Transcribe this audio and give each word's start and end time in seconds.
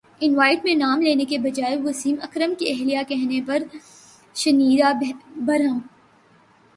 event 0.21 0.63
میں 0.63 0.73
نام 0.75 1.01
لینے 1.01 1.25
کے 1.25 1.37
بجائے 1.37 1.77
وسیم 1.83 2.15
اکرم 2.21 2.53
کی 2.59 2.69
اہلیہ 2.69 2.99
کہنے 3.07 3.41
پر 3.47 3.63
شنیرا 4.35 4.91
برہم 5.35 5.79